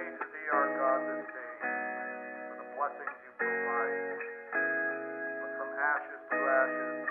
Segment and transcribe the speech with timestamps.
[0.00, 1.52] thee, our God, this day,
[2.48, 4.20] for the blessings you provide.
[5.40, 7.08] But from ashes to ashes,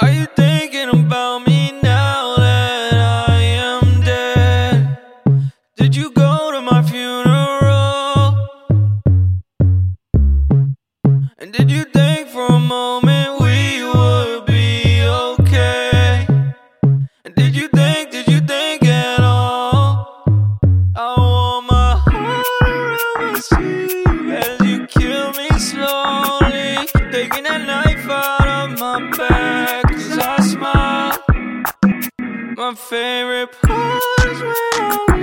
[0.00, 4.98] Are you thinking about me now that I am dead?
[5.76, 8.34] Did you go to my funeral?
[11.38, 16.26] And did you think for a moment we would be okay?
[17.24, 18.27] And did you think, did
[24.30, 26.86] as you kill me slowly.
[27.12, 31.18] Taking that knife out of my back as I smile.
[32.56, 35.17] My favorite part is when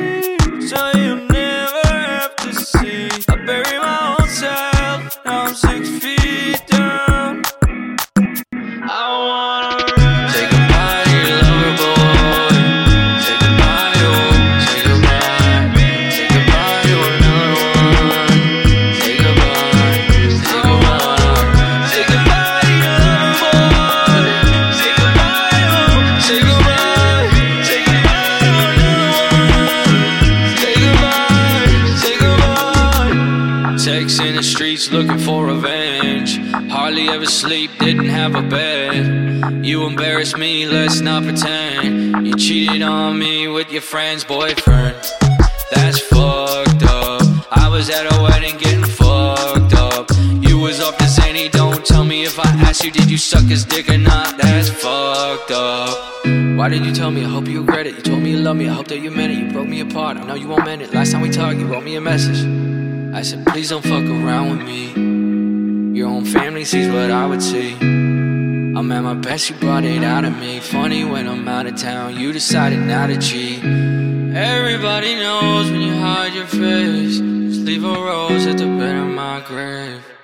[34.46, 36.38] streets looking for revenge.
[36.71, 39.65] Hardly ever sleep, didn't have a bed.
[39.65, 42.27] You embarrass me, let's not pretend.
[42.27, 44.96] You cheated on me with your friend's boyfriend.
[45.71, 47.24] That's fucked up.
[47.52, 50.10] I was at a wedding getting fucked up.
[50.41, 53.46] You was up to zany, don't tell me if I asked you, did you suck
[53.46, 54.37] his dick or not?
[54.37, 56.26] That's fucked up.
[56.57, 57.26] Why did you tell me?
[57.26, 57.96] I hope you regret it.
[57.96, 59.40] You told me you love me, I hope that you meant it.
[59.40, 60.93] You broke me apart, I know you won't mend it.
[60.93, 62.65] Last time we talked, you wrote me a message.
[63.16, 65.97] I said, please don't fuck around with me.
[65.97, 67.74] Your own family sees what I would see.
[67.75, 70.59] I'm at my best, you brought it out of me.
[70.59, 73.63] Funny when I'm out of town, you decided not to cheat.
[73.63, 77.19] Everybody knows when you hide your face.
[77.19, 80.15] Just leave a rose at the bed of my grave.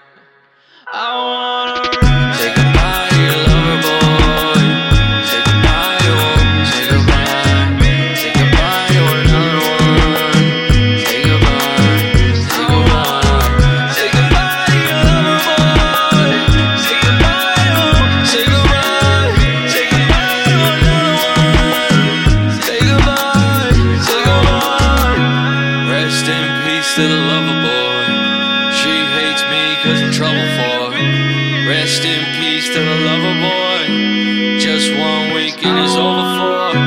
[32.62, 34.60] Peace to the lover boy.
[34.60, 36.78] Just one week and it's over for.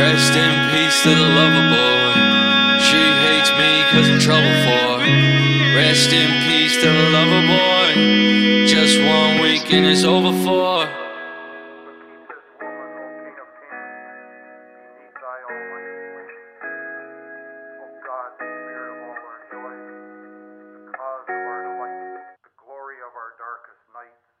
[0.00, 2.12] Rest in peace to the lover boy.
[2.80, 5.04] She hates me cause I'm trouble for.
[5.76, 8.66] Rest in peace to the lover boy.
[8.66, 10.88] Just one week and it's over for.
[23.38, 24.31] darkest.